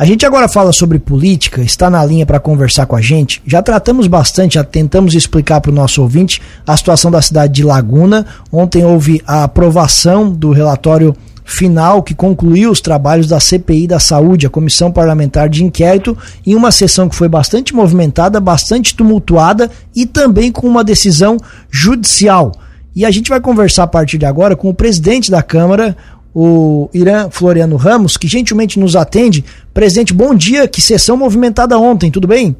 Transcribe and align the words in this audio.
A 0.00 0.06
gente 0.06 0.24
agora 0.24 0.48
fala 0.48 0.72
sobre 0.72 0.98
política, 0.98 1.60
está 1.60 1.90
na 1.90 2.02
linha 2.02 2.24
para 2.24 2.40
conversar 2.40 2.86
com 2.86 2.96
a 2.96 3.02
gente. 3.02 3.42
Já 3.46 3.60
tratamos 3.60 4.06
bastante, 4.06 4.54
já 4.54 4.64
tentamos 4.64 5.12
explicar 5.12 5.60
para 5.60 5.70
o 5.70 5.74
nosso 5.74 6.00
ouvinte 6.00 6.40
a 6.66 6.74
situação 6.74 7.10
da 7.10 7.20
cidade 7.20 7.52
de 7.52 7.62
Laguna. 7.62 8.24
Ontem 8.50 8.82
houve 8.82 9.20
a 9.26 9.44
aprovação 9.44 10.32
do 10.32 10.52
relatório 10.52 11.14
final 11.44 12.02
que 12.02 12.14
concluiu 12.14 12.70
os 12.70 12.80
trabalhos 12.80 13.26
da 13.26 13.38
CPI 13.38 13.86
da 13.86 14.00
Saúde, 14.00 14.46
a 14.46 14.50
Comissão 14.50 14.90
Parlamentar 14.90 15.50
de 15.50 15.62
Inquérito, 15.62 16.16
em 16.46 16.54
uma 16.54 16.72
sessão 16.72 17.06
que 17.06 17.14
foi 17.14 17.28
bastante 17.28 17.74
movimentada, 17.74 18.40
bastante 18.40 18.96
tumultuada 18.96 19.70
e 19.94 20.06
também 20.06 20.50
com 20.50 20.66
uma 20.66 20.82
decisão 20.82 21.36
judicial. 21.70 22.52
E 22.96 23.04
a 23.04 23.10
gente 23.10 23.28
vai 23.28 23.38
conversar 23.38 23.82
a 23.82 23.86
partir 23.86 24.16
de 24.16 24.24
agora 24.24 24.56
com 24.56 24.70
o 24.70 24.74
presidente 24.74 25.30
da 25.30 25.42
Câmara, 25.42 25.94
o 26.34 26.88
Irã 26.94 27.28
Floriano 27.30 27.76
Ramos, 27.76 28.16
que 28.16 28.28
gentilmente 28.28 28.78
nos 28.78 28.94
atende. 28.94 29.44
Presidente, 29.74 30.14
bom 30.14 30.34
dia, 30.34 30.68
que 30.68 30.80
sessão 30.80 31.16
movimentada 31.16 31.78
ontem, 31.78 32.10
tudo 32.10 32.28
bem? 32.28 32.56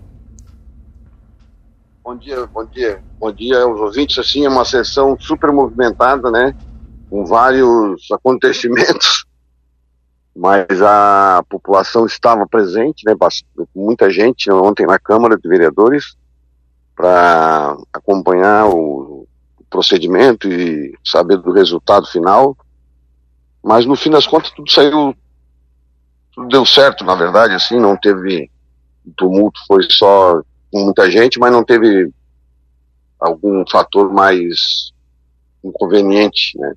Bom 2.02 2.16
dia, 2.16 2.46
bom 2.46 2.64
dia. 2.64 3.02
Bom 3.18 3.32
dia 3.32 3.62
aos 3.62 3.78
ouvintes, 3.78 4.18
assim, 4.18 4.44
é 4.44 4.48
uma 4.48 4.64
sessão 4.64 5.16
super 5.20 5.52
movimentada, 5.52 6.30
né? 6.30 6.54
Com 7.08 7.24
vários 7.24 8.10
acontecimentos, 8.10 9.24
mas 10.34 10.66
a 10.82 11.44
população 11.48 12.06
estava 12.06 12.46
presente, 12.46 13.04
né? 13.06 13.14
Muita 13.74 14.10
gente 14.10 14.50
ontem 14.50 14.86
na 14.86 14.98
Câmara 14.98 15.36
de 15.36 15.48
Vereadores 15.48 16.16
para 16.96 17.76
acompanhar 17.92 18.68
o 18.68 19.26
procedimento 19.70 20.50
e 20.50 20.92
saber 21.04 21.36
do 21.36 21.52
resultado 21.52 22.06
final 22.06 22.56
mas 23.62 23.86
no 23.86 23.96
fim 23.96 24.10
das 24.10 24.26
contas 24.26 24.50
tudo 24.50 24.70
saiu, 24.70 25.14
tudo 26.32 26.48
deu 26.48 26.64
certo, 26.64 27.04
na 27.04 27.14
verdade, 27.14 27.54
assim, 27.54 27.78
não 27.78 27.96
teve 27.96 28.50
tumulto, 29.16 29.60
foi 29.66 29.82
só 29.90 30.42
com 30.70 30.84
muita 30.84 31.10
gente, 31.10 31.38
mas 31.38 31.52
não 31.52 31.64
teve 31.64 32.10
algum 33.18 33.64
fator 33.68 34.12
mais 34.12 34.92
inconveniente, 35.62 36.58
né? 36.58 36.74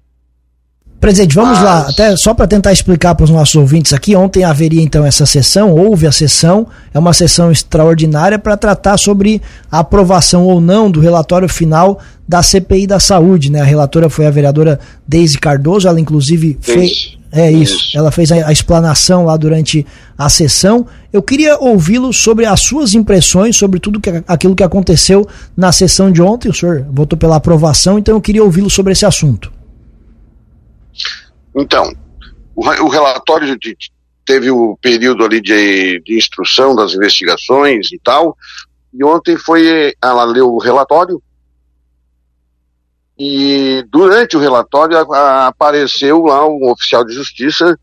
Presidente, 1.03 1.35
vamos 1.35 1.57
Mas... 1.57 1.65
lá, 1.65 1.79
até 1.81 2.15
só 2.15 2.33
para 2.33 2.47
tentar 2.47 2.71
explicar 2.71 3.13
para 3.13 3.25
os 3.25 3.29
nossos 3.29 3.55
ouvintes 3.55 3.91
aqui, 3.91 4.15
ontem 4.15 4.45
haveria 4.45 4.81
então 4.81 5.05
essa 5.05 5.25
sessão, 5.25 5.73
houve 5.73 6.07
a 6.07 6.13
sessão, 6.13 6.65
é 6.93 6.97
uma 6.97 7.11
sessão 7.11 7.51
extraordinária 7.51 8.39
para 8.39 8.55
tratar 8.55 8.97
sobre 8.97 9.41
a 9.69 9.79
aprovação 9.79 10.45
ou 10.45 10.61
não 10.61 10.89
do 10.89 11.01
relatório 11.01 11.49
final 11.49 11.99
da 12.25 12.41
CPI 12.41 12.87
da 12.87 13.01
Saúde, 13.01 13.51
né? 13.51 13.59
A 13.59 13.65
relatora 13.65 14.09
foi 14.09 14.25
a 14.25 14.31
vereadora 14.31 14.79
Deise 15.05 15.37
Cardoso, 15.37 15.89
ela 15.89 15.99
inclusive 15.99 16.57
fez 16.61 17.17
é 17.33 17.51
isso, 17.51 17.97
ela 17.97 18.09
fez 18.09 18.31
a, 18.31 18.47
a, 18.47 18.51
explanação 18.53 19.25
lá 19.25 19.35
durante 19.35 19.85
a 20.17 20.29
sessão. 20.29 20.87
Eu 21.11 21.21
queria 21.21 21.57
ouvi-lo 21.57 22.13
sobre 22.13 22.45
as 22.45 22.61
suas 22.61 22.93
impressões 22.93 23.57
sobre 23.57 23.77
tudo 23.77 23.99
que, 23.99 24.23
aquilo 24.25 24.55
que 24.55 24.63
aconteceu 24.63 25.27
na 25.57 25.73
sessão 25.73 26.09
de 26.09 26.21
ontem. 26.21 26.47
O 26.47 26.53
senhor 26.53 26.85
votou 26.89 27.19
pela 27.19 27.35
aprovação, 27.35 27.99
então 27.99 28.15
eu 28.15 28.21
queria 28.21 28.41
ouvi-lo 28.41 28.69
sobre 28.69 28.93
esse 28.93 29.05
assunto. 29.05 29.51
Então, 31.55 31.93
o, 32.55 32.61
o 32.61 32.89
relatório 32.89 33.57
de, 33.57 33.75
teve 34.25 34.49
o 34.51 34.77
período 34.81 35.23
ali 35.23 35.41
de, 35.41 36.01
de 36.01 36.17
instrução 36.17 36.75
das 36.75 36.93
investigações 36.93 37.91
e 37.91 37.99
tal, 37.99 38.35
e 38.93 39.03
ontem 39.03 39.37
foi, 39.37 39.93
ela 40.01 40.23
leu 40.23 40.53
o 40.53 40.59
relatório, 40.59 41.21
e 43.17 43.85
durante 43.89 44.35
o 44.35 44.39
relatório 44.39 44.97
a, 44.97 45.47
apareceu 45.47 46.23
lá 46.25 46.47
um 46.47 46.69
oficial 46.71 47.05
de 47.05 47.13
justiça 47.13 47.77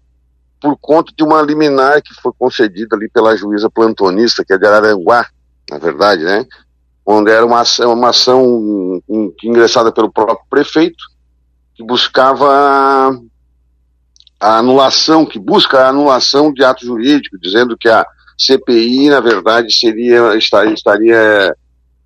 por 0.61 0.77
conta 0.79 1.13
de 1.17 1.23
uma 1.23 1.41
liminar 1.41 2.03
que 2.03 2.13
foi 2.21 2.33
concedida 2.39 2.97
ali 2.97 3.09
pela 3.09 3.37
juíza 3.37 3.71
plantonista, 3.71 4.45
que 4.45 4.53
é 4.53 4.59
de 4.59 4.67
Araranguá, 4.67 5.27
na 5.71 5.79
verdade, 5.79 6.25
né? 6.25 6.45
Onde 7.07 7.31
era 7.31 7.47
uma 7.47 7.61
ação, 7.61 7.93
uma 7.93 8.11
ação 8.11 9.03
ingressada 9.43 9.91
pelo 9.91 10.13
próprio 10.13 10.47
prefeito, 10.51 11.03
que 11.75 11.83
buscava 11.83 13.19
a 14.41 14.59
anulação, 14.59 15.27
que 15.27 15.39
busca 15.39 15.81
a 15.81 15.89
anulação 15.89 16.53
de 16.53 16.65
ato 16.65 16.87
jurídico, 16.87 17.39
dizendo 17.39 17.77
que 17.77 17.89
a 17.89 18.07
CPI, 18.39 19.11
na 19.11 19.21
verdade, 19.21 19.71
seria, 19.73 20.35
estaria, 20.35 20.73
estaria 20.73 21.55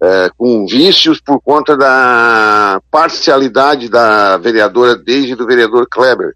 é, 0.02 0.30
com 0.36 0.66
vícios 0.66 1.20
por 1.20 1.40
conta 1.40 1.76
da 1.76 2.82
parcialidade 2.90 3.88
da 3.88 4.36
vereadora 4.36 4.96
desde 4.96 5.36
do 5.36 5.46
vereador 5.46 5.86
Kleber. 5.88 6.34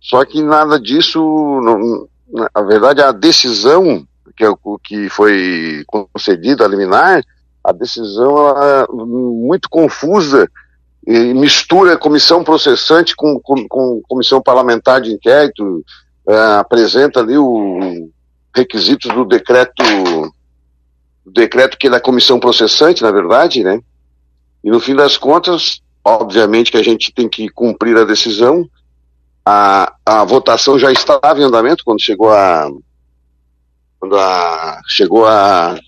Só 0.00 0.24
que 0.24 0.40
nada 0.40 0.78
disso, 0.78 1.18
não, 1.18 2.08
na 2.54 2.62
verdade, 2.62 3.02
a 3.02 3.10
decisão 3.10 4.06
que, 4.36 4.44
é 4.44 4.48
que 4.84 5.08
foi 5.08 5.82
concedida 5.86 6.64
a 6.64 6.68
liminar, 6.68 7.24
a 7.64 7.72
decisão 7.72 8.38
ela, 8.38 8.86
muito 8.92 9.68
confusa 9.68 10.48
mistura 11.06 11.96
comissão 11.96 12.42
processante 12.42 13.14
com, 13.14 13.38
com, 13.40 13.66
com 13.68 14.02
comissão 14.08 14.42
parlamentar 14.42 15.00
de 15.00 15.12
inquérito, 15.12 15.84
é, 16.28 16.36
apresenta 16.58 17.20
ali 17.20 17.38
o 17.38 18.10
requisitos 18.54 19.12
do 19.14 19.24
decreto, 19.24 19.84
decreto 21.24 21.76
que 21.76 21.86
é 21.88 21.90
da 21.90 22.00
comissão 22.00 22.40
processante, 22.40 23.02
na 23.02 23.10
verdade, 23.10 23.62
né? 23.62 23.80
E 24.64 24.70
no 24.70 24.80
fim 24.80 24.96
das 24.96 25.16
contas, 25.18 25.80
obviamente 26.02 26.72
que 26.72 26.78
a 26.78 26.82
gente 26.82 27.12
tem 27.12 27.28
que 27.28 27.48
cumprir 27.50 27.96
a 27.96 28.04
decisão. 28.04 28.68
A, 29.44 29.94
a 30.04 30.24
votação 30.24 30.78
já 30.78 30.90
estava 30.90 31.38
em 31.38 31.44
andamento 31.44 31.84
quando 31.84 32.02
chegou 32.02 32.32
a 32.32 32.68
quando 34.00 34.16
a, 34.16 34.80
chegou 34.88 35.26
a, 35.26 35.78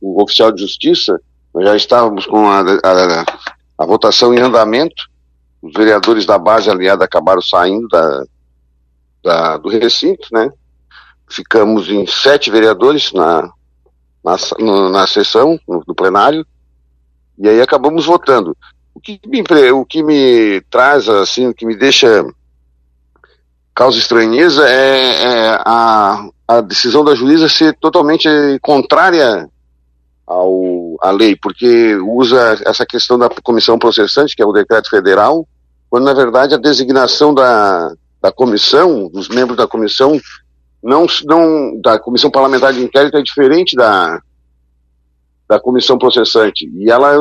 o 0.00 0.22
oficial 0.22 0.52
de 0.52 0.62
justiça, 0.62 1.20
nós 1.52 1.64
já 1.64 1.76
estávamos 1.76 2.24
com 2.26 2.48
a, 2.48 2.60
a, 2.60 3.24
a 3.80 3.86
votação 3.86 4.34
em 4.34 4.38
andamento, 4.38 5.08
os 5.62 5.72
vereadores 5.72 6.26
da 6.26 6.38
base 6.38 6.68
aliada 6.68 7.02
acabaram 7.02 7.40
saindo 7.40 7.88
da, 7.88 8.24
da, 9.24 9.56
do 9.56 9.70
recinto, 9.70 10.28
né? 10.30 10.52
Ficamos 11.26 11.88
em 11.88 12.06
sete 12.06 12.50
vereadores 12.50 13.10
na, 13.14 13.50
na, 14.22 14.36
no, 14.58 14.90
na 14.90 15.06
sessão, 15.06 15.58
no, 15.66 15.82
no, 15.88 15.94
plenário, 15.94 16.44
e 17.38 17.48
aí 17.48 17.62
acabamos 17.62 18.04
votando. 18.04 18.54
O 18.94 19.00
que, 19.00 19.18
me, 19.26 19.42
o 19.72 19.86
que 19.86 20.02
me 20.02 20.60
traz, 20.68 21.08
assim, 21.08 21.46
o 21.46 21.54
que 21.54 21.64
me 21.64 21.74
deixa 21.74 22.22
causa 23.74 23.96
estranheza 23.96 24.68
é, 24.68 25.22
é 25.22 25.62
a, 25.64 26.28
a 26.46 26.60
decisão 26.60 27.02
da 27.02 27.14
juíza 27.14 27.48
ser 27.48 27.74
totalmente 27.78 28.28
contrária 28.60 29.48
ao, 30.30 30.96
à 31.00 31.10
lei, 31.10 31.34
porque 31.34 31.96
usa 31.96 32.56
essa 32.64 32.86
questão 32.86 33.18
da 33.18 33.28
comissão 33.42 33.76
processante, 33.76 34.36
que 34.36 34.42
é 34.42 34.46
o 34.46 34.52
decreto 34.52 34.88
federal, 34.88 35.46
quando 35.90 36.04
na 36.04 36.14
verdade 36.14 36.54
a 36.54 36.58
designação 36.58 37.34
da, 37.34 37.92
da 38.22 38.30
comissão, 38.30 39.08
dos 39.08 39.28
membros 39.28 39.56
da 39.56 39.66
comissão, 39.66 40.20
não, 40.80 41.04
não 41.24 41.80
da 41.80 41.98
comissão 41.98 42.30
parlamentar 42.30 42.72
de 42.72 42.80
inquérito 42.80 43.16
é 43.16 43.22
diferente 43.22 43.74
da, 43.74 44.22
da 45.48 45.58
comissão 45.58 45.98
processante. 45.98 46.70
E 46.76 46.88
ela 46.88 47.16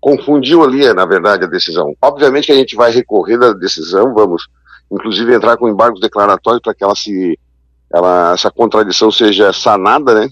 confundiu 0.00 0.64
ali, 0.64 0.90
na 0.94 1.04
verdade, 1.04 1.44
a 1.44 1.48
decisão. 1.48 1.94
Obviamente 2.00 2.46
que 2.46 2.52
a 2.52 2.56
gente 2.56 2.74
vai 2.74 2.90
recorrer 2.90 3.38
da 3.38 3.52
decisão, 3.52 4.14
vamos 4.14 4.48
inclusive 4.90 5.34
entrar 5.34 5.58
com 5.58 5.68
embargos 5.68 6.00
declaratórios 6.00 6.62
para 6.62 6.72
que 6.72 6.82
ela 6.82 6.94
se 6.94 7.38
ela, 7.92 8.32
essa 8.32 8.50
contradição 8.50 9.10
seja 9.12 9.52
sanada, 9.52 10.14
né? 10.14 10.28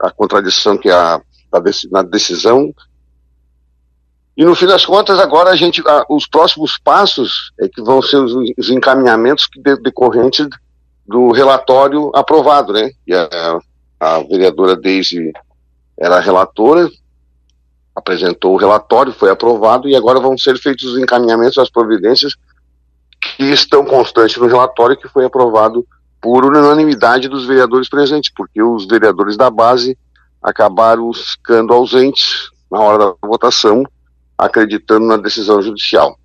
A, 0.00 0.10
contradição 0.10 0.76
que 0.76 0.90
há 0.90 1.20
na 1.90 2.02
decisão. 2.02 2.72
E 4.36 4.44
no 4.44 4.54
fim 4.54 4.66
das 4.66 4.86
contas, 4.86 5.18
agora 5.18 5.50
a 5.50 5.56
gente, 5.56 5.82
os 6.08 6.26
próximos 6.26 6.78
passos 6.78 7.52
é 7.60 7.68
que 7.68 7.82
vão 7.82 8.00
ser 8.00 8.16
os, 8.16 8.32
os 8.56 8.70
encaminhamentos 8.70 9.48
de, 9.54 9.76
decorrentes 9.76 10.46
do 11.06 11.32
relatório 11.32 12.10
aprovado, 12.14 12.72
né? 12.72 12.90
E 13.06 13.12
a, 13.12 13.58
a 13.98 14.18
vereadora 14.20 14.76
Deise 14.76 15.32
era 15.98 16.20
relatora, 16.20 16.88
apresentou 17.94 18.54
o 18.54 18.56
relatório, 18.56 19.12
foi 19.12 19.30
aprovado 19.30 19.88
e 19.88 19.94
agora 19.94 20.20
vão 20.20 20.38
ser 20.38 20.56
feitos 20.58 20.84
os 20.84 20.98
encaminhamentos, 20.98 21.58
as 21.58 21.70
providências 21.70 22.34
que 23.36 23.44
estão 23.44 23.84
constantes 23.84 24.36
no 24.36 24.46
relatório 24.46 24.96
que 24.96 25.08
foi 25.08 25.24
aprovado 25.24 25.86
por 26.20 26.44
unanimidade 26.44 27.28
dos 27.28 27.46
vereadores 27.46 27.88
presentes, 27.88 28.30
porque 28.34 28.62
os 28.62 28.86
vereadores 28.86 29.36
da 29.36 29.50
base 29.50 29.96
acabaram 30.42 31.12
ficando 31.12 31.72
ausentes 31.72 32.50
na 32.70 32.78
hora 32.78 32.98
da 32.98 33.28
votação, 33.28 33.84
acreditando 34.36 35.06
na 35.06 35.16
decisão 35.16 35.60
judicial. 35.62 36.18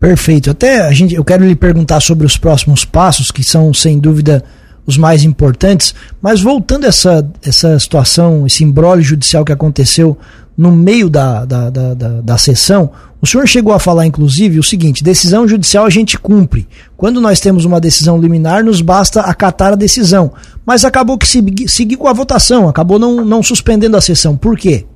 Perfeito. 0.00 0.50
Até 0.50 0.80
a 0.80 0.92
gente, 0.92 1.14
eu 1.14 1.24
quero 1.24 1.44
lhe 1.44 1.56
perguntar 1.56 2.00
sobre 2.00 2.26
os 2.26 2.36
próximos 2.36 2.84
passos, 2.84 3.30
que 3.30 3.42
são 3.42 3.72
sem 3.72 3.98
dúvida 3.98 4.44
os 4.86 4.98
mais 4.98 5.24
importantes, 5.24 5.94
mas 6.20 6.42
voltando 6.42 6.84
a 6.84 6.88
essa, 6.88 7.26
essa 7.42 7.78
situação, 7.78 8.46
esse 8.46 8.62
embrólio 8.62 9.02
judicial 9.02 9.44
que 9.44 9.52
aconteceu 9.52 10.18
no 10.56 10.70
meio 10.70 11.10
da, 11.10 11.44
da, 11.44 11.70
da, 11.70 11.94
da, 11.94 12.08
da 12.20 12.38
sessão, 12.38 12.90
o 13.20 13.26
senhor 13.26 13.46
chegou 13.46 13.72
a 13.72 13.78
falar, 13.78 14.06
inclusive, 14.06 14.58
o 14.58 14.62
seguinte: 14.62 15.02
decisão 15.02 15.48
judicial 15.48 15.86
a 15.86 15.90
gente 15.90 16.18
cumpre. 16.18 16.68
Quando 16.96 17.20
nós 17.20 17.40
temos 17.40 17.64
uma 17.64 17.80
decisão 17.80 18.18
liminar, 18.18 18.62
nos 18.62 18.80
basta 18.80 19.22
acatar 19.22 19.72
a 19.72 19.76
decisão. 19.76 20.32
Mas 20.64 20.84
acabou 20.84 21.18
que 21.18 21.26
seguir 21.26 21.96
com 21.96 22.06
a 22.06 22.12
votação, 22.12 22.68
acabou 22.68 22.98
não, 22.98 23.24
não 23.24 23.42
suspendendo 23.42 23.96
a 23.96 24.00
sessão. 24.00 24.36
Por 24.36 24.56
quê? 24.56 24.86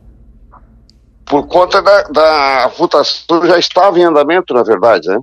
Por 1.25 1.47
conta 1.47 1.83
da, 1.83 2.03
da 2.05 2.69
votação 2.77 3.47
já 3.47 3.59
estava 3.59 3.99
em 3.99 4.05
andamento, 4.05 4.55
na 4.55 4.63
verdade, 4.63 5.09
né? 5.09 5.19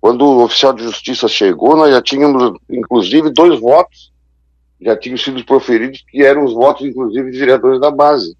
Quando 0.00 0.24
o 0.24 0.44
oficial 0.44 0.72
de 0.72 0.84
justiça 0.84 1.26
chegou, 1.26 1.76
nós 1.76 1.92
já 1.92 2.00
tínhamos, 2.00 2.52
inclusive, 2.70 3.30
dois 3.30 3.58
votos 3.60 4.12
já 4.80 4.96
tinham 4.96 5.16
sido 5.16 5.44
proferidos, 5.44 6.04
que 6.08 6.22
eram 6.22 6.44
os 6.44 6.54
votos, 6.54 6.86
inclusive, 6.86 7.30
de 7.30 7.38
vereadores 7.38 7.80
da 7.80 7.90
base. 7.90 8.36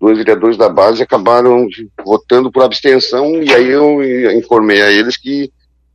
Dois 0.00 0.16
vereadores 0.16 0.56
da 0.56 0.68
base 0.68 1.02
acabaram 1.02 1.66
votando 2.04 2.52
por 2.52 2.62
abstenção, 2.62 3.42
e 3.42 3.52
aí 3.52 3.68
eu 3.68 4.00
informei 4.32 4.80
a 4.80 4.90
eles 4.90 5.16
que 5.16 5.52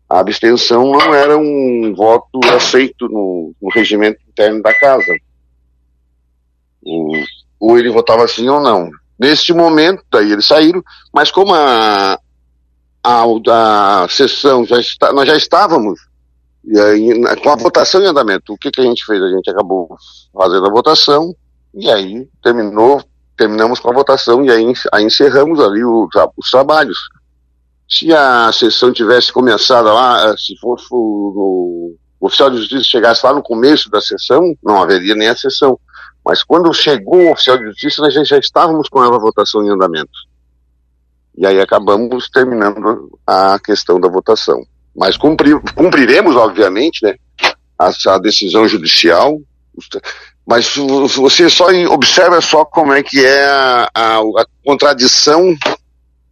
a 0.09 0.19
abstenção 0.19 0.91
não 0.91 1.13
era 1.13 1.37
um 1.37 1.93
voto 1.95 2.39
aceito 2.53 3.07
no, 3.07 3.53
no 3.61 3.69
regimento 3.69 4.19
interno 4.27 4.61
da 4.61 4.73
casa. 4.73 5.15
O, 6.85 7.13
ou 7.59 7.79
ele 7.79 7.89
votava 7.89 8.27
sim 8.27 8.49
ou 8.49 8.59
não. 8.59 8.91
Neste 9.17 9.53
momento, 9.53 10.03
daí 10.11 10.31
eles 10.31 10.45
saíram, 10.45 10.83
mas 11.13 11.31
como 11.31 11.53
a, 11.53 12.19
a, 13.01 13.23
a 14.03 14.07
sessão 14.09 14.65
já 14.65 14.79
está, 14.79 15.13
nós 15.13 15.27
já 15.27 15.37
estávamos 15.37 15.99
e 16.65 16.79
aí, 16.79 17.37
com 17.41 17.49
a 17.49 17.55
votação 17.57 18.01
em 18.01 18.07
andamento, 18.07 18.53
o 18.53 18.57
que, 18.57 18.71
que 18.71 18.79
a 18.79 18.83
gente 18.85 19.05
fez? 19.05 19.21
A 19.21 19.29
gente 19.29 19.49
acabou 19.49 19.97
fazendo 20.33 20.65
a 20.65 20.71
votação 20.71 21.35
e 21.73 21.89
aí 21.89 22.27
terminou, 22.41 23.03
terminamos 23.37 23.79
com 23.79 23.89
a 23.89 23.93
votação 23.93 24.43
e 24.43 24.51
aí, 24.51 24.73
aí 24.91 25.03
encerramos 25.03 25.59
ali 25.59 25.83
o, 25.83 26.07
os 26.37 26.49
trabalhos. 26.49 26.97
Se 27.89 28.13
a 28.13 28.51
sessão 28.51 28.91
tivesse 28.91 29.31
começado 29.31 29.85
lá, 29.85 30.35
se 30.37 30.57
fosse 30.57 30.87
o, 30.91 31.95
o 32.19 32.25
oficial 32.25 32.49
de 32.49 32.57
justiça 32.57 32.83
chegasse 32.83 33.25
lá 33.25 33.33
no 33.33 33.43
começo 33.43 33.89
da 33.89 33.99
sessão, 33.99 34.55
não 34.63 34.81
haveria 34.81 35.15
nem 35.15 35.27
a 35.27 35.35
sessão. 35.35 35.77
Mas 36.25 36.41
quando 36.41 36.73
chegou 36.73 37.17
o 37.17 37.31
oficial 37.31 37.57
de 37.57 37.65
justiça, 37.65 38.01
nós 38.01 38.13
já, 38.13 38.37
estávamos 38.37 38.87
com 38.87 38.99
a 39.01 39.17
votação 39.17 39.63
em 39.63 39.69
andamento. 39.69 40.11
E 41.37 41.45
aí 41.45 41.59
acabamos 41.59 42.29
terminando 42.29 43.19
a 43.27 43.59
questão 43.59 43.99
da 43.99 44.07
votação. 44.07 44.63
Mas 44.95 45.17
cumprir, 45.17 45.59
cumpriremos, 45.75 46.35
obviamente, 46.35 47.03
né, 47.03 47.15
a, 47.77 47.91
a, 48.07 48.19
decisão 48.19 48.67
judicial. 48.67 49.37
Mas 50.45 50.75
você 50.75 51.49
só 51.49 51.67
observa 51.89 52.41
só 52.41 52.65
como 52.65 52.91
é 52.91 53.01
que 53.01 53.23
é 53.25 53.45
a, 53.45 53.89
a, 53.93 54.17
a 54.19 54.45
contradição 54.65 55.55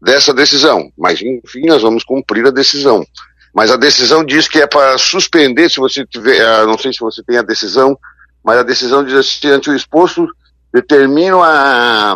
dessa 0.01 0.33
decisão. 0.33 0.91
Mas, 0.97 1.21
enfim, 1.21 1.65
nós 1.67 1.81
vamos 1.81 2.03
cumprir 2.03 2.45
a 2.45 2.51
decisão. 2.51 3.05
Mas 3.53 3.71
a 3.71 3.77
decisão 3.77 4.23
diz 4.23 4.47
que 4.47 4.59
é 4.59 4.67
para 4.67 4.97
suspender, 4.97 5.69
se 5.69 5.77
você 5.77 6.05
tiver, 6.05 6.41
ah, 6.41 6.65
não 6.65 6.77
sei 6.77 6.91
se 6.91 6.99
você 6.99 7.21
tem 7.23 7.37
a 7.37 7.41
decisão, 7.41 7.97
mas 8.43 8.57
a 8.57 8.63
decisão 8.63 9.03
diz 9.03 9.13
assim, 9.13 9.47
ante 9.47 9.69
o 9.69 9.75
exposto, 9.75 10.27
determina 10.73 11.37
a 11.37 12.15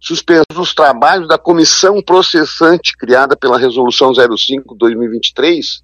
suspensão 0.00 0.44
dos 0.54 0.74
trabalhos 0.74 1.28
da 1.28 1.36
comissão 1.36 2.02
processante 2.02 2.96
criada 2.96 3.36
pela 3.36 3.58
Resolução 3.58 4.12
05-2023, 4.12 5.82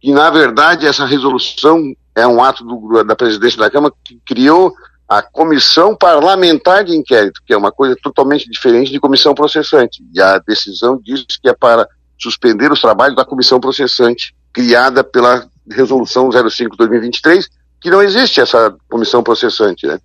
que 0.00 0.10
na 0.10 0.30
verdade 0.30 0.86
essa 0.86 1.04
resolução 1.04 1.94
é 2.14 2.26
um 2.26 2.42
ato 2.42 2.64
do, 2.64 3.04
da 3.04 3.14
presidência 3.14 3.58
da 3.58 3.70
Câmara 3.70 3.94
que 4.04 4.20
criou 4.26 4.72
a 5.08 5.20
comissão 5.22 5.96
parlamentar 5.96 6.84
de 6.84 6.96
inquérito, 6.96 7.42
que 7.44 7.52
é 7.52 7.56
uma 7.56 7.72
coisa 7.72 7.96
totalmente 8.00 8.48
diferente 8.48 8.92
de 8.92 9.00
comissão 9.00 9.34
processante. 9.34 10.04
E 10.14 10.20
a 10.20 10.38
decisão 10.38 11.00
diz 11.02 11.24
que 11.42 11.48
é 11.48 11.52
para 11.52 11.88
suspender 12.16 12.70
os 12.70 12.80
trabalhos 12.80 13.16
da 13.16 13.24
comissão 13.24 13.58
processante 13.58 14.34
criada 14.52 15.02
pela 15.02 15.48
Resolução 15.68 16.28
05-2023, 16.28 17.46
que 17.80 17.90
não 17.90 18.02
existe 18.02 18.40
essa 18.40 18.74
comissão 18.88 19.22
processante, 19.22 19.86
né? 19.86 19.98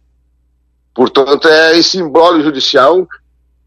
Portanto, 0.94 1.48
é 1.48 1.78
esse 1.78 1.98
embrólio 1.98 2.44
judicial, 2.44 3.06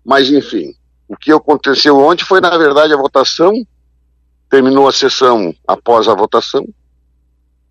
mas 0.05 0.31
enfim, 0.31 0.73
o 1.07 1.17
que 1.17 1.31
aconteceu 1.31 1.99
ontem 1.99 2.25
foi, 2.25 2.41
na 2.41 2.57
verdade, 2.57 2.93
a 2.93 2.97
votação, 2.97 3.53
terminou 4.49 4.89
a 4.89 4.93
sessão 4.93 5.55
após 5.67 6.09
a 6.09 6.15
votação, 6.15 6.67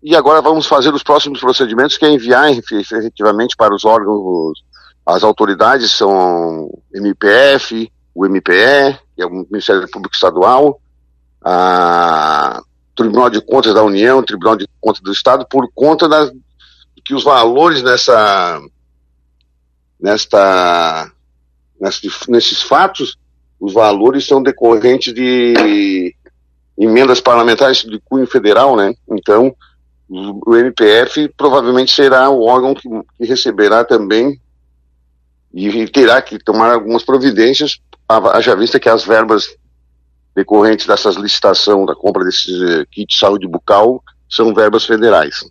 e 0.02 0.14
agora 0.14 0.40
vamos 0.40 0.66
fazer 0.66 0.92
os 0.94 1.02
próximos 1.02 1.40
procedimentos, 1.40 1.96
que 1.96 2.04
é 2.04 2.10
enviar 2.10 2.50
efetivamente 2.50 3.56
para 3.56 3.74
os 3.74 3.84
órgãos, 3.84 4.62
as 5.04 5.22
autoridades 5.22 5.90
são 5.92 6.70
MPF, 6.94 7.90
o 8.14 8.26
MPE, 8.26 8.98
que 9.16 9.22
é 9.22 9.26
o 9.26 9.30
Ministério 9.50 9.88
Público 9.90 10.14
Estadual, 10.14 10.80
a 11.42 12.60
Tribunal 12.94 13.30
de 13.30 13.40
Contas 13.40 13.74
da 13.74 13.82
União, 13.82 14.22
Tribunal 14.22 14.56
de 14.56 14.68
Contas 14.80 15.00
do 15.00 15.12
Estado, 15.12 15.46
por 15.48 15.68
conta 15.74 16.08
das, 16.08 16.30
que 17.04 17.14
os 17.14 17.24
valores 17.24 17.82
nessa 17.82 18.60
nesta, 19.98 21.10
nesses 22.28 22.62
fatos, 22.62 23.18
os 23.58 23.72
valores 23.72 24.26
são 24.26 24.42
decorrentes 24.42 25.12
de 25.12 26.14
emendas 26.78 27.20
parlamentares 27.20 27.78
de 27.78 28.00
cunho 28.00 28.26
federal, 28.26 28.76
né? 28.76 28.94
Então, 29.10 29.54
o 30.08 30.56
MPF 30.56 31.28
provavelmente 31.36 31.92
será 31.92 32.30
o 32.30 32.42
órgão 32.42 32.74
que, 32.74 32.88
que 32.88 33.26
receberá 33.26 33.84
também 33.84 34.40
e 35.52 35.86
terá 35.88 36.22
que 36.22 36.38
tomar 36.38 36.72
algumas 36.72 37.02
providências, 37.02 37.78
haja 38.08 38.56
vista 38.56 38.80
que 38.80 38.88
as 38.88 39.04
verbas 39.04 39.46
decorrentes 40.34 40.86
dessas 40.86 41.16
licitação 41.16 41.84
da 41.84 41.94
compra 41.94 42.24
desses 42.24 42.62
eh, 42.62 42.84
kits 42.90 43.14
de 43.14 43.18
saúde 43.18 43.48
bucal 43.48 44.02
são 44.30 44.54
verbas 44.54 44.84
federais. 44.84 45.44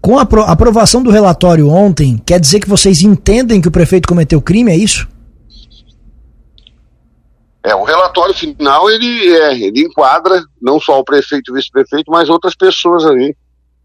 Com 0.00 0.18
a 0.18 0.22
aprovação 0.22 1.02
do 1.02 1.10
relatório 1.10 1.68
ontem, 1.68 2.18
quer 2.18 2.38
dizer 2.38 2.60
que 2.60 2.68
vocês 2.68 3.00
entendem 3.00 3.60
que 3.60 3.68
o 3.68 3.72
prefeito 3.72 4.06
cometeu 4.06 4.42
crime, 4.42 4.70
é 4.70 4.76
isso? 4.76 5.08
É, 7.62 7.74
o 7.74 7.84
relatório 7.84 8.34
final 8.34 8.90
ele, 8.90 9.32
é, 9.32 9.58
ele 9.58 9.80
enquadra 9.80 10.44
não 10.60 10.78
só 10.78 11.00
o 11.00 11.04
prefeito 11.04 11.48
e 11.48 11.52
o 11.52 11.54
vice-prefeito, 11.54 12.10
mas 12.10 12.28
outras 12.28 12.54
pessoas 12.54 13.06
ali 13.06 13.34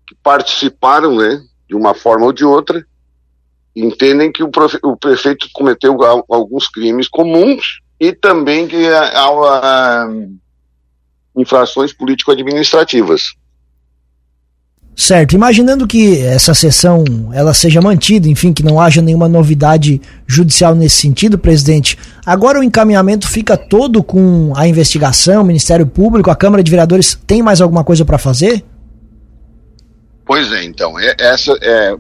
que 0.10 0.16
participaram, 0.24 1.16
né, 1.16 1.40
de 1.68 1.76
uma 1.76 1.94
forma 1.94 2.26
ou 2.26 2.34
de 2.34 2.44
outra, 2.44 2.84
entendem 3.76 4.32
que 4.32 4.44
o, 4.44 4.50
o 4.84 4.98
prefeito 4.98 5.48
cometeu 5.54 5.96
alguns 6.28 6.68
crimes 6.68 7.08
comuns 7.08 7.80
e 8.00 8.12
também 8.12 8.68
que 8.68 8.88
há, 8.88 9.04
há 9.04 10.10
infrações 11.36 11.94
político-administrativas. 11.94 13.22
Certo. 14.96 15.34
Imaginando 15.34 15.88
que 15.88 16.20
essa 16.20 16.54
sessão 16.54 17.06
ela 17.32 17.54
seja 17.54 17.80
mantida, 17.82 18.28
enfim, 18.28 18.52
que 18.52 18.64
não 18.64 18.82
haja 18.82 19.02
nenhuma 19.02 19.30
novidade 19.30 20.02
judicial 20.28 20.76
nesse 20.76 20.98
sentido, 20.98 21.38
presidente. 21.38 21.98
Agora 22.26 22.60
o 22.60 22.64
encaminhamento 22.64 23.30
fica 23.30 23.56
todo 23.56 24.04
com 24.04 24.52
a 24.56 24.68
investigação, 24.68 25.44
o 25.44 25.46
Ministério 25.46 25.86
Público, 25.86 26.32
a 26.32 26.36
Câmara 26.36 26.64
de 26.64 26.70
Vereadores 26.70 27.18
tem 27.28 27.44
mais 27.44 27.62
alguma 27.62 27.84
coisa 27.84 28.04
para 28.04 28.18
fazer? 28.18 28.66
Pois 30.30 30.52
é, 30.52 30.64
então, 30.64 31.00
é, 31.00 31.16
essa 31.18 31.58
é 31.60 31.98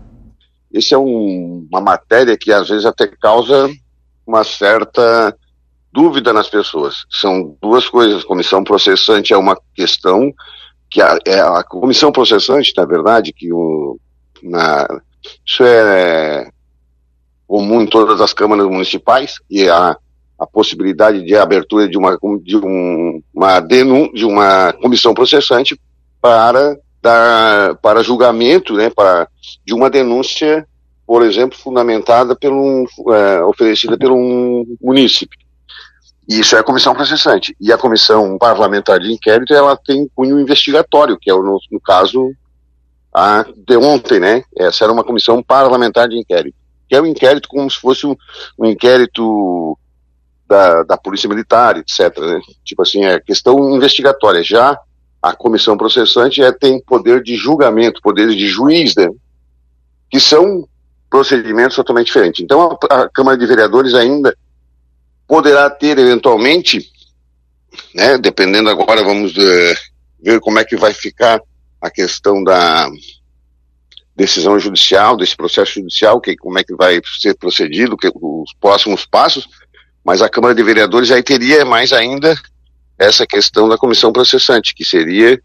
esse 0.71 0.93
é 0.93 0.97
um, 0.99 1.67
uma 1.67 1.81
matéria 1.81 2.37
que 2.37 2.51
às 2.51 2.69
vezes 2.69 2.85
até 2.85 3.07
causa 3.07 3.67
uma 4.23 4.43
certa 4.43 5.35
dúvida 5.91 6.31
nas 6.31 6.47
pessoas. 6.47 7.07
São 7.09 7.57
duas 7.59 7.89
coisas. 7.89 8.23
Comissão 8.23 8.63
processante 8.63 9.33
é 9.33 9.37
uma 9.37 9.59
questão 9.73 10.31
que 10.91 11.01
a, 11.01 11.17
é 11.25 11.39
a 11.39 11.63
comissão 11.63 12.11
processante, 12.11 12.71
na 12.77 12.85
verdade, 12.85 13.33
que 13.33 13.51
o, 13.51 13.99
na, 14.43 14.87
isso 15.43 15.63
é 15.63 16.51
comum 17.47 17.81
em 17.81 17.87
todas 17.87 18.21
as 18.21 18.31
câmaras 18.31 18.67
municipais, 18.67 19.39
e 19.49 19.67
a, 19.67 19.97
a 20.37 20.45
possibilidade 20.45 21.25
de 21.25 21.35
abertura 21.35 21.89
de 21.89 21.97
uma, 21.97 22.15
de 22.43 22.57
um, 22.57 23.23
uma, 23.33 23.59
denun, 23.59 24.13
de 24.13 24.23
uma 24.23 24.71
comissão 24.73 25.15
processante 25.15 25.81
para, 26.21 26.77
dar, 27.01 27.75
para 27.75 28.03
julgamento, 28.03 28.73
né, 28.73 28.89
para, 28.89 29.27
de 29.65 29.73
uma 29.73 29.89
denúncia, 29.89 30.67
por 31.05 31.23
exemplo, 31.23 31.57
fundamentada 31.57 32.35
pelo, 32.35 32.87
é, 33.13 33.43
oferecida 33.43 33.97
pelo 33.97 34.15
um 34.15 34.77
munícipe. 34.81 35.37
Isso 36.27 36.55
é 36.55 36.59
a 36.59 36.63
comissão 36.63 36.93
processante. 36.93 37.55
E 37.59 37.73
a 37.73 37.77
comissão 37.77 38.37
parlamentar 38.37 38.99
de 38.99 39.11
inquérito, 39.11 39.51
ela 39.51 39.75
tem 39.75 40.07
cunho 40.13 40.39
investigatório, 40.39 41.17
que 41.19 41.29
é, 41.29 41.33
o, 41.33 41.41
no, 41.41 41.57
no 41.71 41.81
caso, 41.81 42.31
a 43.11 43.43
de 43.67 43.77
ontem, 43.77 44.19
né? 44.19 44.43
Essa 44.55 44.83
era 44.83 44.93
uma 44.93 45.03
comissão 45.03 45.41
parlamentar 45.41 46.07
de 46.07 46.19
inquérito. 46.19 46.55
Que 46.87 46.95
é 46.95 47.01
um 47.01 47.07
inquérito 47.07 47.49
como 47.49 47.69
se 47.69 47.77
fosse 47.77 48.05
um, 48.05 48.15
um 48.59 48.65
inquérito 48.65 49.75
da, 50.47 50.83
da 50.83 50.97
Polícia 50.97 51.27
Militar, 51.27 51.77
etc. 51.77 52.15
Né? 52.19 52.39
Tipo 52.63 52.83
assim, 52.83 53.05
é 53.05 53.19
questão 53.19 53.75
investigatória. 53.75 54.43
Já 54.43 54.79
a 55.21 55.33
comissão 55.33 55.77
processante 55.77 56.41
é, 56.41 56.51
tem 56.51 56.81
poder 56.81 57.21
de 57.21 57.35
julgamento, 57.35 58.01
poderes 58.01 58.35
de 58.35 58.47
juiz, 58.47 58.95
né? 58.95 59.09
Que 60.09 60.19
são 60.19 60.67
procedimentos 61.09 61.75
totalmente 61.75 62.07
diferentes. 62.07 62.43
Então, 62.43 62.77
a, 62.89 63.01
a 63.01 63.09
Câmara 63.09 63.37
de 63.37 63.45
Vereadores 63.45 63.93
ainda 63.93 64.35
poderá 65.27 65.69
ter 65.69 65.97
eventualmente, 65.97 66.89
né, 67.93 68.17
dependendo 68.17 68.69
agora, 68.69 69.03
vamos 69.03 69.35
uh, 69.37 69.75
ver 70.21 70.39
como 70.39 70.59
é 70.59 70.65
que 70.65 70.75
vai 70.75 70.93
ficar 70.93 71.41
a 71.81 71.89
questão 71.89 72.43
da 72.43 72.89
decisão 74.15 74.59
judicial, 74.59 75.15
desse 75.15 75.35
processo 75.35 75.73
judicial, 75.75 76.19
que, 76.19 76.35
como 76.35 76.59
é 76.59 76.63
que 76.63 76.75
vai 76.75 76.99
ser 77.19 77.35
procedido, 77.37 77.95
que, 77.95 78.11
os 78.13 78.53
próximos 78.59 79.05
passos, 79.05 79.47
mas 80.03 80.21
a 80.21 80.29
Câmara 80.29 80.55
de 80.55 80.63
Vereadores 80.63 81.11
aí 81.11 81.23
teria 81.23 81.63
mais 81.63 81.93
ainda 81.93 82.35
essa 82.99 83.25
questão 83.25 83.69
da 83.69 83.77
comissão 83.77 84.11
processante, 84.11 84.75
que 84.75 84.83
seria 84.83 85.41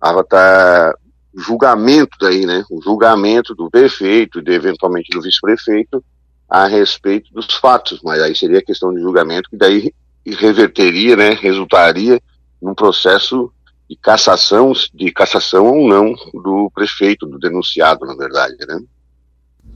a, 0.00 0.24
tá, 0.24 0.94
julgamento 1.34 2.18
daí, 2.20 2.44
né, 2.44 2.64
o 2.68 2.82
julgamento 2.82 3.54
do 3.54 3.70
prefeito 3.70 4.42
e 4.44 4.52
eventualmente 4.52 5.10
do 5.10 5.22
vice-prefeito 5.22 6.04
a 6.50 6.66
respeito 6.66 7.32
dos 7.32 7.46
fatos, 7.54 8.00
mas 8.02 8.20
aí 8.20 8.34
seria 8.36 8.58
a 8.58 8.64
questão 8.64 8.92
de 8.92 9.00
julgamento 9.00 9.48
que 9.48 9.56
daí 9.56 9.94
reverteria, 10.26 11.16
né, 11.16 11.30
resultaria 11.30 12.20
num 12.60 12.74
processo 12.74 13.50
de 13.88 13.96
cassação, 13.96 14.72
de 14.92 15.10
cassação 15.12 15.66
ou 15.66 15.88
não 15.88 16.14
do 16.34 16.70
prefeito, 16.74 17.26
do 17.26 17.38
denunciado, 17.38 18.04
na 18.06 18.14
verdade, 18.14 18.56
né? 18.66 18.80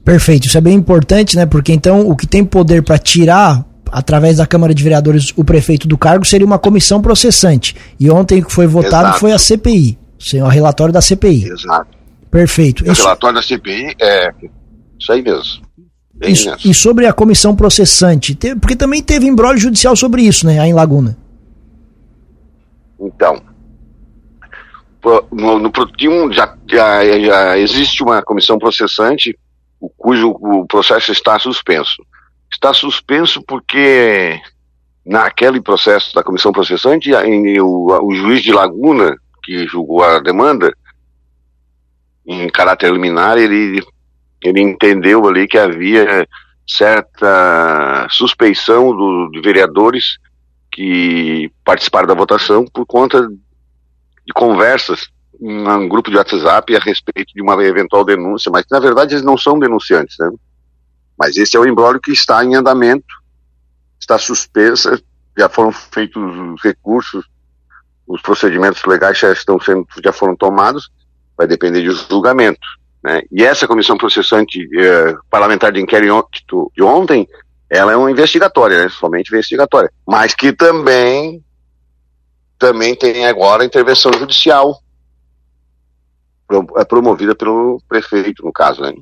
Perfeito, 0.03 0.47
isso 0.47 0.57
é 0.57 0.61
bem 0.61 0.73
importante, 0.73 1.35
né? 1.35 1.45
Porque 1.45 1.73
então 1.73 2.07
o 2.07 2.15
que 2.15 2.25
tem 2.25 2.45
poder 2.45 2.81
para 2.81 2.97
tirar 2.97 3.65
através 3.91 4.37
da 4.37 4.47
Câmara 4.47 4.73
de 4.73 4.83
Vereadores 4.83 5.33
o 5.35 5.43
prefeito 5.43 5.87
do 5.87 5.97
cargo 5.97 6.25
seria 6.25 6.45
uma 6.45 6.59
comissão 6.59 7.01
processante. 7.01 7.75
E 7.99 8.09
ontem 8.09 8.41
que 8.41 8.51
foi 8.51 8.67
votado 8.67 9.09
Exato. 9.09 9.19
foi 9.19 9.31
a 9.31 9.39
CPI, 9.39 9.97
o 10.43 10.47
relatório 10.47 10.93
da 10.93 11.01
CPI. 11.01 11.49
Exato. 11.49 11.97
Perfeito. 12.29 12.83
O 12.83 12.93
relatório 12.93 13.35
da 13.35 13.41
CPI 13.41 13.95
é 13.99 14.31
isso 14.99 15.11
aí 15.11 15.21
mesmo. 15.21 15.67
E, 16.21 16.69
e, 16.71 16.73
sobre 16.73 17.05
a 17.05 17.13
comissão 17.13 17.55
processante, 17.55 18.35
porque 18.59 18.75
também 18.75 19.03
teve 19.03 19.27
embrólio 19.27 19.59
judicial 19.59 19.95
sobre 19.95 20.23
isso, 20.23 20.47
né, 20.47 20.59
aí 20.59 20.69
em 20.69 20.73
Laguna. 20.73 21.15
Então, 22.99 23.39
no, 25.31 25.59
no, 25.59 25.71
um, 26.09 26.33
já, 26.33 26.55
já, 26.67 27.19
já 27.19 27.57
existe 27.59 28.01
uma 28.01 28.23
comissão 28.23 28.57
processante 28.57 29.37
o, 29.79 29.89
cujo 29.89 30.31
o 30.31 30.65
processo 30.65 31.11
está 31.11 31.37
suspenso. 31.39 32.03
Está 32.51 32.73
suspenso 32.73 33.41
porque 33.43 34.39
naquele 35.05 35.61
processo 35.61 36.13
da 36.13 36.23
comissão 36.23 36.51
processante, 36.51 37.11
o, 37.61 38.07
o 38.07 38.15
juiz 38.15 38.41
de 38.41 38.51
Laguna, 38.51 39.15
que 39.43 39.67
julgou 39.67 40.03
a 40.03 40.19
demanda, 40.19 40.73
em 42.25 42.49
caráter 42.49 42.91
liminar, 42.91 43.37
ele 43.37 43.81
ele 44.41 44.61
entendeu 44.61 45.27
ali 45.27 45.47
que 45.47 45.57
havia 45.57 46.27
certa 46.67 48.07
suspeição 48.09 48.95
do, 48.95 49.29
de 49.31 49.41
vereadores 49.41 50.17
que 50.71 51.51
participaram 51.63 52.07
da 52.07 52.13
votação 52.13 52.65
por 52.65 52.85
conta 52.85 53.27
de 53.27 54.33
conversas 54.33 55.09
em 55.39 55.67
um 55.67 55.87
grupo 55.87 56.11
de 56.11 56.17
WhatsApp 56.17 56.75
a 56.75 56.79
respeito 56.79 57.33
de 57.33 57.41
uma 57.41 57.61
eventual 57.63 58.03
denúncia, 58.03 58.51
mas 58.51 58.65
na 58.69 58.79
verdade 58.79 59.13
eles 59.13 59.25
não 59.25 59.37
são 59.37 59.57
denunciantes, 59.57 60.15
né? 60.19 60.29
Mas 61.17 61.37
esse 61.37 61.57
é 61.57 61.59
o 61.59 61.67
embrólio 61.67 61.99
que 61.99 62.11
está 62.11 62.43
em 62.43 62.55
andamento, 62.55 63.07
está 63.99 64.17
suspensa, 64.17 65.01
já 65.37 65.49
foram 65.49 65.71
feitos 65.71 66.21
os 66.21 66.61
recursos, 66.61 67.25
os 68.07 68.21
procedimentos 68.21 68.83
legais 68.85 69.17
já 69.17 69.31
estão 69.31 69.59
sendo, 69.59 69.85
já 70.03 70.13
foram 70.13 70.35
tomados, 70.35 70.89
vai 71.37 71.47
depender 71.47 71.81
de 71.81 71.91
julgamento. 71.91 72.59
Né? 73.03 73.21
E 73.31 73.43
essa 73.43 73.67
comissão 73.67 73.97
processante 73.97 74.67
eh, 74.77 75.15
parlamentar 75.29 75.71
de 75.71 75.81
inquérito 75.81 76.71
de 76.75 76.83
ontem, 76.83 77.27
ela 77.69 77.91
é 77.91 77.95
uma 77.95 78.11
investigatória, 78.11 78.83
né? 78.83 78.89
somente 78.89 79.29
investigatória, 79.29 79.91
mas 80.05 80.33
que 80.33 80.53
também 80.53 81.43
também 82.57 82.95
tem 82.95 83.27
agora 83.27 83.63
intervenção 83.63 84.11
judicial 84.13 84.81
é 86.77 86.85
promovida 86.85 87.35
pelo 87.35 87.81
prefeito, 87.87 88.43
no 88.43 88.53
caso, 88.53 88.81
né? 88.81 88.93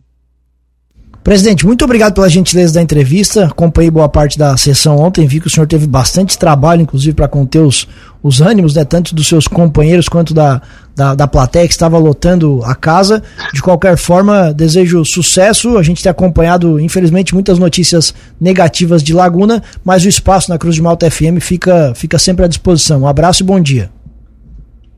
Presidente, 1.26 1.66
muito 1.66 1.84
obrigado 1.84 2.14
pela 2.14 2.30
gentileza 2.30 2.76
da 2.76 2.84
entrevista. 2.84 3.48
Acompanhei 3.48 3.90
boa 3.90 4.08
parte 4.08 4.38
da 4.38 4.56
sessão 4.58 4.96
ontem, 4.98 5.26
vi 5.26 5.40
que 5.40 5.48
o 5.48 5.50
senhor 5.50 5.66
teve 5.66 5.88
bastante 5.88 6.38
trabalho, 6.38 6.84
inclusive, 6.84 7.16
para 7.16 7.28
conter 7.28 7.62
os, 7.62 7.88
os 8.22 8.42
ânimos, 8.42 8.76
né, 8.76 8.86
tanto 8.86 9.16
dos 9.16 9.28
seus 9.28 9.48
companheiros 9.48 10.08
quanto 10.08 10.36
da, 10.36 10.62
da, 10.96 11.16
da 11.16 11.28
plateia 11.28 11.66
que 11.66 11.74
estava 11.74 11.98
lotando 11.98 12.62
a 12.64 12.76
casa. 12.76 13.24
De 13.52 13.60
qualquer 13.60 13.98
forma, 13.98 14.54
desejo 14.54 15.04
sucesso. 15.04 15.80
A 15.80 15.82
gente 15.82 16.04
tem 16.04 16.12
acompanhado, 16.12 16.80
infelizmente, 16.80 17.34
muitas 17.34 17.58
notícias 17.58 18.14
negativas 18.40 19.02
de 19.02 19.12
Laguna, 19.12 19.64
mas 19.84 20.06
o 20.06 20.08
espaço 20.08 20.52
na 20.52 20.60
Cruz 20.60 20.76
de 20.76 20.82
Malta 20.84 21.10
FM 21.10 21.42
fica, 21.42 21.92
fica 21.96 22.20
sempre 22.20 22.46
à 22.46 22.48
disposição. 22.48 23.02
Um 23.02 23.08
abraço 23.08 23.42
e 23.42 23.46
bom 23.48 23.60
dia. 23.60 23.90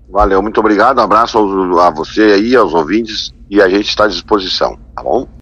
Valeu, 0.10 0.41
muito 0.41 0.60
obrigado. 0.60 1.00
Um 1.00 1.03
abraço 1.03 1.38
a 1.79 1.89
você 1.89 2.22
aí, 2.22 2.53
aos 2.53 2.74
ouvintes, 2.74 3.34
e 3.50 3.62
a 3.62 3.69
gente 3.69 3.88
está 3.88 4.03
à 4.03 4.07
disposição, 4.10 4.77
tá 4.93 5.01
bom? 5.01 5.25